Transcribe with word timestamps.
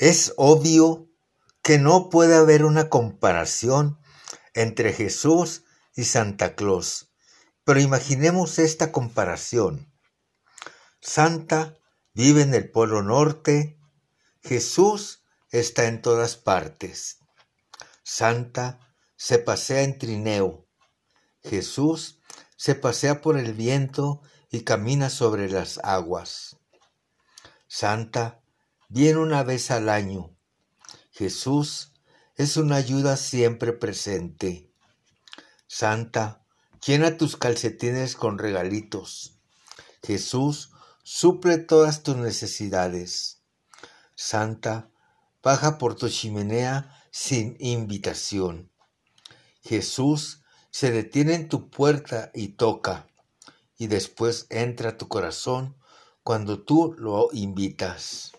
Es 0.00 0.32
obvio 0.38 1.10
que 1.62 1.78
no 1.78 2.08
puede 2.08 2.34
haber 2.34 2.64
una 2.64 2.88
comparación 2.88 4.00
entre 4.54 4.94
Jesús 4.94 5.64
y 5.94 6.04
Santa 6.04 6.54
Claus, 6.54 7.12
pero 7.64 7.80
imaginemos 7.80 8.58
esta 8.58 8.92
comparación. 8.92 9.92
Santa 11.02 11.76
vive 12.14 12.40
en 12.40 12.54
el 12.54 12.70
Polo 12.70 13.02
Norte, 13.02 13.78
Jesús 14.42 15.22
está 15.50 15.84
en 15.84 16.00
todas 16.00 16.36
partes. 16.36 17.18
Santa 18.02 18.80
se 19.16 19.38
pasea 19.38 19.82
en 19.82 19.98
trineo, 19.98 20.66
Jesús 21.42 22.22
se 22.56 22.74
pasea 22.74 23.20
por 23.20 23.36
el 23.36 23.52
viento 23.52 24.22
y 24.50 24.62
camina 24.62 25.10
sobre 25.10 25.50
las 25.50 25.76
aguas. 25.84 26.56
Santa 27.68 28.40
viene 28.90 29.18
una 29.20 29.44
vez 29.44 29.70
al 29.70 29.88
año. 29.88 30.36
Jesús 31.12 31.92
es 32.36 32.56
una 32.56 32.76
ayuda 32.76 33.16
siempre 33.16 33.72
presente. 33.72 34.70
Santa, 35.68 36.44
llena 36.84 37.16
tus 37.16 37.36
calcetines 37.36 38.16
con 38.16 38.38
regalitos. 38.38 39.38
Jesús 40.02 40.72
suple 41.04 41.58
todas 41.58 42.02
tus 42.02 42.16
necesidades. 42.16 43.42
Santa, 44.16 44.90
baja 45.42 45.78
por 45.78 45.94
tu 45.94 46.08
chimenea 46.08 47.06
sin 47.12 47.56
invitación. 47.60 48.72
Jesús 49.62 50.42
se 50.70 50.90
detiene 50.90 51.34
en 51.34 51.48
tu 51.48 51.70
puerta 51.70 52.32
y 52.34 52.48
toca, 52.48 53.06
y 53.78 53.86
después 53.86 54.46
entra 54.50 54.90
a 54.90 54.96
tu 54.96 55.06
corazón 55.06 55.76
cuando 56.24 56.62
tú 56.62 56.94
lo 56.98 57.28
invitas. 57.32 58.32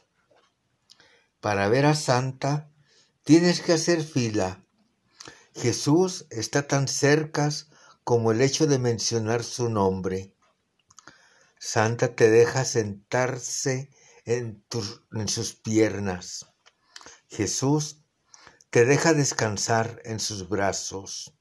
Para 1.41 1.67
ver 1.69 1.87
a 1.87 1.95
Santa 1.95 2.71
tienes 3.23 3.61
que 3.61 3.73
hacer 3.73 4.03
fila. 4.03 4.63
Jesús 5.55 6.27
está 6.29 6.67
tan 6.67 6.87
cerca 6.87 7.49
como 8.03 8.31
el 8.31 8.41
hecho 8.41 8.67
de 8.67 8.77
mencionar 8.77 9.43
su 9.43 9.67
nombre. 9.67 10.35
Santa 11.59 12.15
te 12.15 12.29
deja 12.29 12.63
sentarse 12.63 13.89
en, 14.25 14.63
en 15.13 15.27
sus 15.27 15.55
piernas. 15.55 16.45
Jesús 17.27 18.03
te 18.69 18.85
deja 18.85 19.13
descansar 19.13 19.99
en 20.05 20.19
sus 20.19 20.47
brazos. 20.47 21.33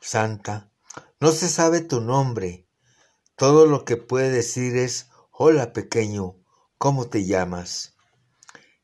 Santa, 0.00 0.72
no 1.20 1.30
se 1.30 1.48
sabe 1.48 1.82
tu 1.82 2.00
nombre. 2.00 2.66
Todo 3.36 3.66
lo 3.66 3.84
que 3.84 3.96
puede 3.96 4.30
decir 4.30 4.76
es 4.76 5.06
Hola 5.30 5.72
pequeño, 5.72 6.34
¿cómo 6.78 7.08
te 7.08 7.24
llamas? 7.24 7.97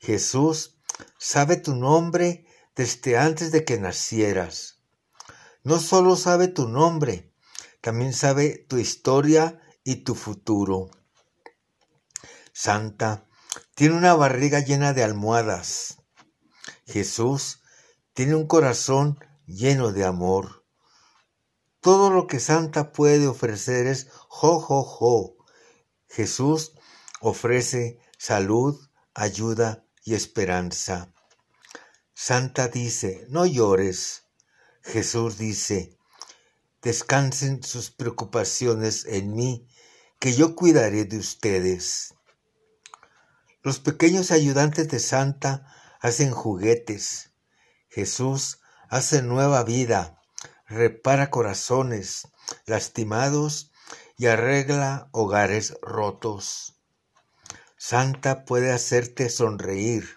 Jesús 0.04 0.76
sabe 1.18 1.56
tu 1.56 1.74
nombre 1.74 2.46
desde 2.76 3.16
antes 3.16 3.52
de 3.52 3.64
que 3.64 3.78
nacieras. 3.78 4.82
No 5.62 5.80
solo 5.80 6.16
sabe 6.16 6.48
tu 6.48 6.68
nombre, 6.68 7.32
también 7.80 8.12
sabe 8.12 8.66
tu 8.68 8.76
historia 8.76 9.62
y 9.82 10.04
tu 10.04 10.14
futuro. 10.14 10.90
Santa 12.52 13.26
tiene 13.74 13.96
una 13.96 14.12
barriga 14.14 14.60
llena 14.60 14.92
de 14.92 15.02
almohadas. 15.02 15.96
Jesús 16.86 17.62
tiene 18.12 18.34
un 18.34 18.46
corazón 18.46 19.18
lleno 19.46 19.90
de 19.90 20.04
amor. 20.04 20.66
Todo 21.80 22.10
lo 22.10 22.26
que 22.26 22.40
Santa 22.40 22.92
puede 22.92 23.26
ofrecer 23.26 23.86
es 23.86 24.08
jo, 24.28 24.60
jo, 24.60 24.82
jo, 24.82 25.36
Jesús 26.08 26.74
ofrece 27.22 28.00
salud, 28.18 28.78
ayuda 29.14 29.83
y 30.04 30.14
esperanza. 30.14 31.12
Santa 32.14 32.68
dice, 32.68 33.26
no 33.28 33.46
llores. 33.46 34.22
Jesús 34.82 35.38
dice, 35.38 35.98
descansen 36.82 37.62
sus 37.62 37.90
preocupaciones 37.90 39.06
en 39.06 39.34
mí, 39.34 39.66
que 40.20 40.34
yo 40.34 40.54
cuidaré 40.54 41.06
de 41.06 41.18
ustedes. 41.18 42.14
Los 43.62 43.80
pequeños 43.80 44.30
ayudantes 44.30 44.88
de 44.88 45.00
Santa 45.00 45.66
hacen 46.00 46.30
juguetes. 46.30 47.32
Jesús 47.88 48.60
hace 48.90 49.22
nueva 49.22 49.64
vida, 49.64 50.20
repara 50.66 51.30
corazones 51.30 52.28
lastimados 52.66 53.72
y 54.16 54.26
arregla 54.26 55.08
hogares 55.12 55.74
rotos. 55.80 56.73
Santa 57.86 58.46
puede 58.46 58.72
hacerte 58.72 59.28
sonreír. 59.28 60.08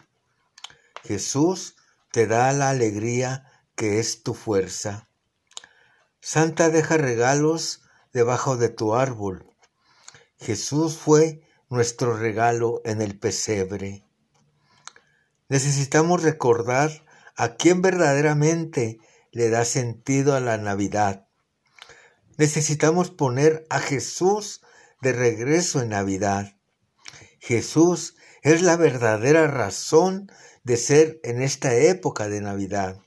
Jesús 1.03 1.75
te 2.13 2.25
da 2.25 2.53
la 2.53 2.69
alegría 2.69 3.51
que 3.75 3.99
es 3.99 4.23
tu 4.23 4.33
fuerza. 4.33 5.09
Santa 6.21 6.69
deja 6.69 6.95
regalos 6.95 7.81
debajo 8.13 8.55
de 8.55 8.69
tu 8.69 8.95
árbol. 8.95 9.45
Jesús 10.39 10.95
fue 10.95 11.41
nuestro 11.67 12.15
regalo 12.15 12.81
en 12.85 13.01
el 13.01 13.19
pesebre. 13.19 14.05
Necesitamos 15.49 16.23
recordar 16.23 17.03
a 17.35 17.55
quién 17.55 17.81
verdaderamente 17.81 18.99
le 19.33 19.49
da 19.49 19.65
sentido 19.65 20.35
a 20.35 20.39
la 20.39 20.57
Navidad 20.57 21.27
Necesitamos 22.37 23.09
poner 23.09 23.65
a 23.69 23.79
Jesús 23.79 24.61
de 25.01 25.11
regreso 25.11 25.81
en 25.81 25.89
Navidad. 25.89 26.56
Jesús 27.47 28.17
es 28.41 28.61
la 28.61 28.75
verdadera 28.75 29.47
razón 29.47 30.29
de 30.65 30.75
ser 30.75 31.21
en 31.23 31.41
esta 31.41 31.73
época 31.73 32.27
de 32.27 32.41
Navidad. 32.41 32.99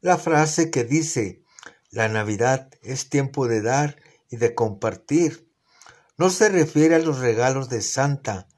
La 0.00 0.18
frase 0.18 0.72
que 0.72 0.82
dice, 0.82 1.44
la 1.90 2.08
Navidad 2.08 2.68
es 2.82 3.08
tiempo 3.08 3.46
de 3.46 3.62
dar 3.62 4.02
y 4.30 4.38
de 4.38 4.56
compartir, 4.56 5.48
no 6.16 6.28
se 6.28 6.48
refiere 6.48 6.96
a 6.96 6.98
los 6.98 7.20
regalos 7.20 7.68
de 7.68 7.82
Santa, 7.82 8.48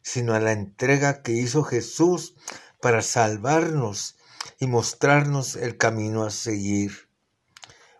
sino 0.00 0.32
a 0.32 0.38
la 0.38 0.52
entrega 0.52 1.22
que 1.22 1.32
hizo 1.32 1.64
Jesús 1.64 2.36
para 2.80 3.02
salvarnos 3.02 4.16
y 4.60 4.68
mostrarnos 4.68 5.56
el 5.56 5.76
camino 5.76 6.22
a 6.22 6.30
seguir. 6.30 7.08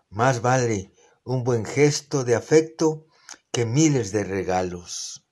Más 0.09 0.41
vale 0.41 0.93
un 1.25 1.43
buen 1.43 1.65
gesto 1.65 2.23
de 2.23 2.35
afecto 2.35 3.05
que 3.51 3.65
miles 3.65 4.13
de 4.13 4.23
regalos. 4.23 5.25